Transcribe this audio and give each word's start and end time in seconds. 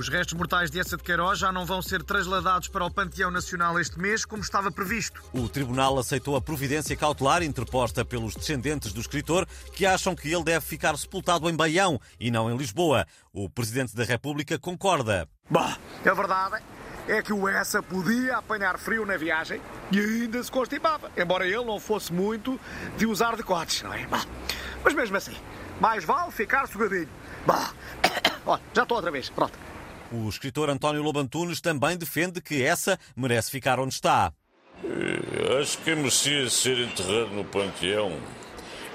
Os 0.00 0.08
restos 0.08 0.32
mortais 0.32 0.70
de 0.70 0.80
Essa 0.80 0.96
de 0.96 1.02
Queiroz 1.02 1.38
já 1.38 1.52
não 1.52 1.66
vão 1.66 1.82
ser 1.82 2.02
trasladados 2.02 2.68
para 2.68 2.86
o 2.86 2.90
Panteão 2.90 3.30
Nacional 3.30 3.78
este 3.78 3.98
mês, 3.98 4.24
como 4.24 4.42
estava 4.42 4.72
previsto. 4.72 5.22
O 5.30 5.46
tribunal 5.46 5.98
aceitou 5.98 6.34
a 6.36 6.40
providência 6.40 6.96
cautelar 6.96 7.42
interposta 7.42 8.02
pelos 8.02 8.34
descendentes 8.34 8.94
do 8.94 9.00
escritor, 9.02 9.46
que 9.74 9.84
acham 9.84 10.16
que 10.16 10.32
ele 10.32 10.42
deve 10.42 10.64
ficar 10.64 10.96
sepultado 10.96 11.50
em 11.50 11.54
Baião 11.54 12.00
e 12.18 12.30
não 12.30 12.50
em 12.50 12.56
Lisboa. 12.56 13.06
O 13.30 13.50
presidente 13.50 13.94
da 13.94 14.02
República 14.02 14.58
concorda. 14.58 15.28
Bom, 15.50 15.70
a 16.06 16.14
verdade 16.14 16.64
é 17.06 17.20
que 17.20 17.34
o 17.34 17.46
Essa 17.46 17.82
podia 17.82 18.38
apanhar 18.38 18.78
frio 18.78 19.04
na 19.04 19.18
viagem 19.18 19.60
e 19.92 20.00
ainda 20.00 20.42
se 20.42 20.50
constipava, 20.50 21.10
embora 21.14 21.46
ele 21.46 21.66
não 21.66 21.78
fosse 21.78 22.10
muito 22.10 22.58
de 22.96 23.04
usar 23.04 23.36
decotes, 23.36 23.82
não 23.82 23.92
é? 23.92 24.06
Bom, 24.06 24.24
mas 24.82 24.94
mesmo 24.94 25.18
assim, 25.18 25.36
mais 25.78 26.04
vale 26.04 26.30
ficar 26.32 26.66
sugadinho. 26.68 27.10
Bom, 27.46 27.66
olha, 28.46 28.62
já 28.72 28.82
estou 28.84 28.96
outra 28.96 29.10
vez, 29.10 29.28
pronto. 29.28 29.69
O 30.12 30.28
escritor 30.28 30.68
António 30.68 31.02
Lobantunes 31.02 31.60
também 31.60 31.96
defende 31.96 32.40
que 32.40 32.64
essa 32.64 32.98
merece 33.14 33.50
ficar 33.50 33.78
onde 33.78 33.94
está. 33.94 34.32
Acho 35.60 35.78
que 35.78 35.94
merecia 35.94 36.50
ser 36.50 36.78
enterrado 36.78 37.30
no 37.30 37.44
panteão. 37.44 38.18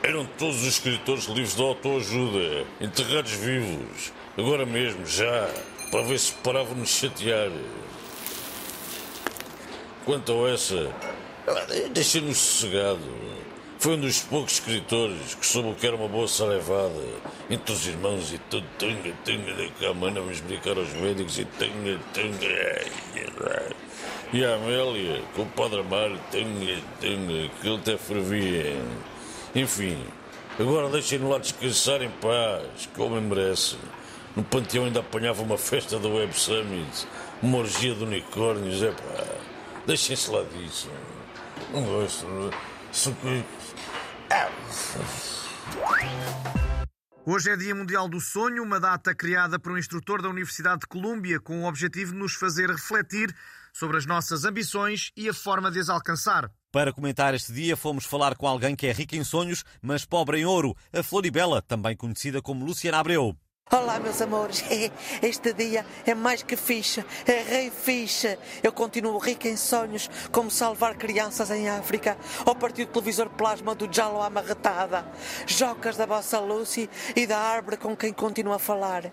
Eram 0.04 0.26
todos 0.38 0.62
os 0.62 0.68
escritores 0.68 1.26
livres 1.26 1.56
de 1.56 1.62
autoajuda, 1.62 2.66
enterrados 2.82 3.32
vivos. 3.32 4.12
Agora 4.38 4.66
mesmo, 4.66 5.06
já, 5.06 5.50
para 5.90 6.02
ver 6.04 6.20
se 6.20 6.34
paravam 6.34 6.82
de 6.82 6.88
chatear. 6.88 7.50
Quanto 10.04 10.46
a 10.46 10.50
essa, 10.50 10.94
deixem-nos 11.94 12.38
sossegado. 12.38 13.02
Foi 13.86 13.98
um 13.98 14.00
dos 14.00 14.22
poucos 14.22 14.54
escritores 14.54 15.36
que 15.36 15.46
soube 15.46 15.70
o 15.70 15.76
que 15.76 15.86
era 15.86 15.96
uma 15.96 16.08
boa 16.08 16.28
sarevada. 16.28 17.04
Entre 17.52 17.72
os 17.72 17.86
irmãos 17.86 18.34
e 18.34 18.40
tudo, 18.50 18.66
tunga, 18.80 19.14
tunga, 19.24 19.54
da 19.54 19.70
cama, 19.80 20.10
vamos 20.10 20.40
brincar 20.40 20.76
aos 20.76 20.92
médicos 20.94 21.38
e 21.38 21.46
tunga, 21.46 22.00
tunga. 22.12 22.82
E 24.34 24.44
a 24.44 24.56
Amélia, 24.56 25.22
com 25.36 25.44
o 25.44 25.46
Padre 25.46 25.82
Amaro, 25.82 26.20
tunga, 26.32 26.82
tunga, 27.00 27.50
que 27.62 27.68
ele 27.68 27.76
até 27.76 27.96
fervia. 27.96 28.76
Enfim, 29.54 30.04
agora 30.60 30.90
deixem-no 30.90 31.30
lá 31.30 31.38
descansar 31.38 32.02
em 32.02 32.10
paz, 32.10 32.90
que 32.92 33.00
o 33.00 33.06
homem 33.06 33.22
merece. 33.22 33.78
No 34.36 34.44
panteão 34.44 34.86
ainda 34.86 35.02
apanhava 35.02 35.44
uma 35.44 35.60
festa 35.60 36.00
da 36.00 36.10
Web 36.10 36.34
Summit, 36.34 37.08
uma 37.40 37.60
orgia 37.60 37.94
de 37.94 38.04
unicórnios, 38.04 38.82
é 38.82 38.90
pá. 38.90 39.26
Deixem-se 39.86 40.32
lá 40.32 40.42
disso. 40.42 40.90
Não 41.72 41.84
gosto. 41.84 42.26
Hoje 47.26 47.50
é 47.50 47.58
Dia 47.58 47.76
Mundial 47.76 48.08
do 48.08 48.22
Sonho, 48.22 48.64
uma 48.64 48.80
data 48.80 49.14
criada 49.14 49.60
por 49.60 49.74
um 49.74 49.78
instrutor 49.78 50.22
da 50.22 50.30
Universidade 50.30 50.80
de 50.82 50.88
Colômbia 50.88 51.38
com 51.38 51.64
o 51.64 51.68
objetivo 51.68 52.14
de 52.14 52.18
nos 52.18 52.36
fazer 52.36 52.70
refletir 52.70 53.36
sobre 53.74 53.98
as 53.98 54.06
nossas 54.06 54.46
ambições 54.46 55.12
e 55.18 55.28
a 55.28 55.34
forma 55.34 55.70
de 55.70 55.80
as 55.80 55.90
alcançar. 55.90 56.50
Para 56.72 56.94
comentar 56.94 57.34
este 57.34 57.52
dia, 57.52 57.76
fomos 57.76 58.06
falar 58.06 58.38
com 58.38 58.48
alguém 58.48 58.78
que 58.78 58.88
é 58.88 58.94
rica 58.94 59.18
em 59.18 59.26
sonhos, 59.26 59.66
mas 59.82 60.06
pobre 60.06 60.40
em 60.40 60.46
ouro, 60.46 60.74
a 60.94 61.04
Floribela, 61.04 61.62
também 61.62 61.98
conhecida 61.98 62.42
como 62.42 62.64
Luciana 62.64 63.00
Abreu. 63.00 63.36
Olá, 63.72 64.00
meus 64.00 64.22
amores. 64.22 64.64
Este 65.22 65.52
dia 65.52 65.86
é 66.06 66.14
mais 66.14 66.44
que 66.44 66.56
ficha, 66.56 67.06
é 67.26 67.42
rei 67.42 67.72
ficha. 67.72 68.38
Eu 68.62 68.72
continuo 68.72 69.18
rica 69.18 69.48
em 69.48 69.58
sonhos, 69.58 70.10
como 70.32 70.52
salvar 70.52 70.96
crianças 70.96 71.50
em 71.50 71.68
África, 71.68 72.16
ou 72.46 72.56
partir 72.56 72.84
o 72.84 72.88
televisor 72.88 73.30
plasma 73.30 73.74
do 73.74 73.92
Jalo 73.92 74.22
amarretada, 74.22 75.06
jocas 75.48 75.98
da 75.98 76.06
vossa 76.06 76.40
Lucy 76.40 76.90
e 77.16 77.26
da 77.26 77.40
árvore 77.40 77.78
com 77.78 77.98
quem 77.98 78.14
continuo 78.14 78.54
a 78.54 78.60
falar. 78.60 79.12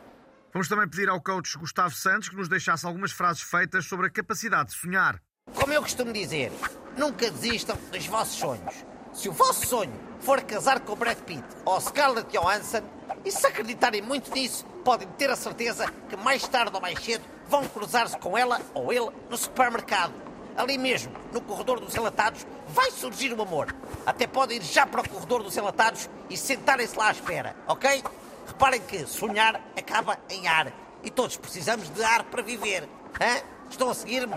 Vamos 0.52 0.68
também 0.68 0.88
pedir 0.88 1.08
ao 1.08 1.20
coach 1.20 1.56
Gustavo 1.56 1.94
Santos 1.94 2.28
que 2.28 2.36
nos 2.36 2.48
deixasse 2.48 2.86
algumas 2.86 3.10
frases 3.10 3.42
feitas 3.42 3.86
sobre 3.86 4.06
a 4.06 4.10
capacidade 4.10 4.68
de 4.70 4.76
sonhar. 4.76 5.18
Como 5.54 5.72
eu 5.72 5.80
costumo 5.80 6.12
dizer, 6.12 6.52
nunca 6.96 7.30
desistam 7.30 7.76
dos 7.90 8.06
vossos 8.06 8.38
sonhos. 8.38 8.84
Se 9.12 9.28
o 9.28 9.32
vosso 9.32 9.66
sonho 9.66 9.92
for 10.20 10.40
casar 10.42 10.80
com 10.80 10.96
Brad 10.96 11.18
Pitt 11.18 11.44
ou 11.66 11.78
Scarlett 11.80 12.30
Johansson, 12.32 12.82
e 13.24 13.30
se 13.30 13.46
acreditarem 13.46 14.00
muito 14.00 14.32
nisso, 14.32 14.64
podem 14.82 15.06
ter 15.18 15.30
a 15.30 15.36
certeza 15.36 15.86
que 16.08 16.16
mais 16.16 16.46
tarde 16.48 16.74
ou 16.74 16.80
mais 16.80 16.98
cedo 16.98 17.22
vão 17.46 17.62
cruzar-se 17.68 18.16
com 18.18 18.36
ela 18.36 18.60
ou 18.72 18.92
ele 18.92 19.10
no 19.28 19.36
supermercado. 19.36 20.14
Ali 20.56 20.78
mesmo, 20.78 21.12
no 21.32 21.40
corredor 21.42 21.78
dos 21.78 21.94
enlatados, 21.94 22.46
vai 22.68 22.90
surgir 22.90 23.32
o 23.32 23.42
amor. 23.42 23.74
Até 24.06 24.26
podem 24.26 24.56
ir 24.56 24.62
já 24.62 24.86
para 24.86 25.02
o 25.02 25.08
corredor 25.08 25.42
dos 25.42 25.56
enlatados 25.56 26.08
e 26.30 26.36
sentarem-se 26.36 26.96
lá 26.96 27.08
à 27.08 27.12
espera, 27.12 27.54
ok? 27.66 28.02
Reparem 28.46 28.80
que 28.80 29.06
sonhar 29.06 29.60
acaba 29.76 30.18
em 30.28 30.48
ar 30.48 30.72
e 31.02 31.10
todos 31.10 31.36
precisamos 31.36 31.88
de 31.90 32.02
ar 32.02 32.24
para 32.24 32.42
viver. 32.42 32.88
Hã? 33.20 33.51
Estão 33.70 33.90
a 33.90 33.94
seguir-me? 33.94 34.36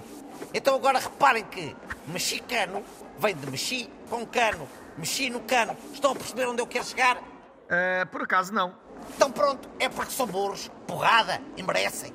Então 0.53 0.75
agora 0.75 0.99
reparem 0.99 1.43
que 1.45 1.75
mexicano 2.07 2.83
vem 3.19 3.35
de 3.35 3.49
mexi 3.49 3.89
com 4.09 4.25
cano. 4.25 4.67
Mexi 4.97 5.29
no 5.29 5.41
cano. 5.41 5.75
Estão 5.93 6.11
a 6.11 6.15
perceber 6.15 6.47
onde 6.47 6.61
eu 6.61 6.67
quero 6.67 6.85
chegar? 6.85 7.17
Uh, 7.17 8.05
por 8.11 8.21
acaso 8.23 8.53
não. 8.53 8.75
Então 9.15 9.31
pronto, 9.31 9.69
é 9.79 9.89
porque 9.89 10.11
são 10.11 10.25
burros, 10.25 10.71
porrada 10.87 11.41
e 11.57 11.63
merecem. 11.63 12.13